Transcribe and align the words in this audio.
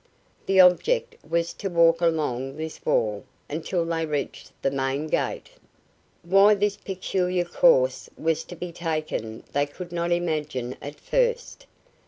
The 0.47 0.59
object 0.59 1.15
was 1.23 1.53
to 1.53 1.69
walk 1.69 2.01
along 2.01 2.55
this 2.55 2.83
wall 2.83 3.23
until 3.47 3.85
they 3.85 4.03
reached 4.03 4.51
the 4.63 4.71
main 4.71 5.05
gate. 5.05 5.51
Why 6.23 6.55
this 6.55 6.75
peculiar 6.75 7.45
course 7.45 8.09
was 8.17 8.43
to 8.45 8.55
be 8.55 8.71
taken 8.71 9.43
they 9.53 9.67
could 9.67 9.91
not 9.91 10.11
imagine 10.11 10.75
at 10.81 10.95
first. 10.95 11.67